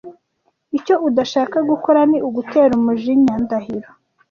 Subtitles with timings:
[0.77, 3.89] Icyo udashaka gukora ni ugutera umujinya Ndahiro.